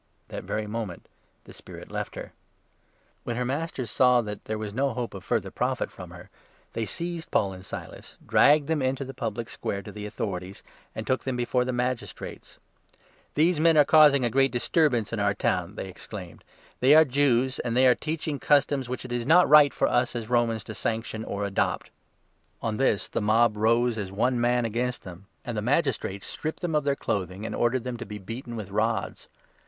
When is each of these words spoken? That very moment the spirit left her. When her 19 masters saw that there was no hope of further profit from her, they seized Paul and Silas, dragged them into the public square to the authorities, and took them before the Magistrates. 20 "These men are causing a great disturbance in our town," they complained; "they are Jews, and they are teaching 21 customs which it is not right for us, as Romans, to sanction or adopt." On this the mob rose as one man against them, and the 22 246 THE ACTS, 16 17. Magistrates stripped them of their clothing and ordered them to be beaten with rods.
That 0.29 0.45
very 0.45 0.65
moment 0.65 1.07
the 1.43 1.53
spirit 1.53 1.91
left 1.91 2.15
her. 2.15 2.33
When 3.23 3.35
her 3.35 3.45
19 3.45 3.47
masters 3.59 3.91
saw 3.91 4.21
that 4.21 4.45
there 4.45 4.57
was 4.57 4.73
no 4.73 4.93
hope 4.93 5.13
of 5.13 5.23
further 5.23 5.51
profit 5.51 5.91
from 5.91 6.09
her, 6.09 6.31
they 6.73 6.87
seized 6.87 7.29
Paul 7.29 7.53
and 7.53 7.63
Silas, 7.63 8.15
dragged 8.25 8.65
them 8.65 8.81
into 8.81 9.05
the 9.05 9.13
public 9.13 9.47
square 9.47 9.83
to 9.83 9.91
the 9.91 10.07
authorities, 10.07 10.63
and 10.95 11.05
took 11.05 11.23
them 11.23 11.35
before 11.35 11.65
the 11.65 11.71
Magistrates. 11.71 12.57
20 13.33 13.33
"These 13.35 13.59
men 13.59 13.77
are 13.77 13.85
causing 13.85 14.25
a 14.25 14.31
great 14.31 14.51
disturbance 14.51 15.13
in 15.13 15.19
our 15.19 15.35
town," 15.35 15.75
they 15.75 15.93
complained; 15.93 16.43
"they 16.79 16.95
are 16.95 17.05
Jews, 17.05 17.59
and 17.59 17.77
they 17.77 17.85
are 17.85 17.93
teaching 17.93 18.39
21 18.39 18.39
customs 18.39 18.89
which 18.89 19.05
it 19.05 19.11
is 19.11 19.27
not 19.27 19.47
right 19.47 19.71
for 19.71 19.87
us, 19.87 20.15
as 20.15 20.27
Romans, 20.31 20.63
to 20.63 20.73
sanction 20.73 21.23
or 21.23 21.45
adopt." 21.45 21.91
On 22.63 22.77
this 22.77 23.07
the 23.07 23.21
mob 23.21 23.55
rose 23.55 23.99
as 23.99 24.11
one 24.11 24.41
man 24.41 24.65
against 24.65 25.03
them, 25.03 25.27
and 25.45 25.55
the 25.55 25.61
22 25.61 25.61
246 25.61 25.61
THE 25.61 25.61
ACTS, 25.61 25.61
16 25.61 25.61
17. 25.61 25.65
Magistrates 25.77 26.25
stripped 26.25 26.61
them 26.61 26.73
of 26.73 26.83
their 26.83 26.95
clothing 26.95 27.45
and 27.45 27.53
ordered 27.53 27.83
them 27.83 27.97
to 27.97 28.05
be 28.07 28.17
beaten 28.17 28.55
with 28.55 28.71
rods. 28.71 29.27